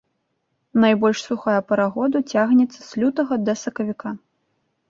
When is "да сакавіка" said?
3.51-4.09